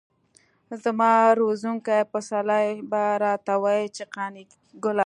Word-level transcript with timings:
زما 0.83 1.11
روزونکي 1.39 1.99
پسرلي 2.11 2.67
به 2.91 3.01
راته 3.23 3.53
ويل 3.63 3.87
چې 3.95 4.03
قانع 4.13 4.43
ګله. 4.83 4.99